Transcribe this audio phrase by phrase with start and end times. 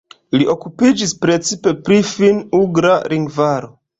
[0.37, 3.73] Li okupiĝis precipe pri finn-ugra lingvaro.